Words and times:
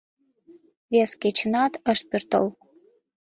Вес 0.91 1.11
кечынат 1.21 1.73
ыш 1.91 1.99
пӧртыл. 2.09 2.45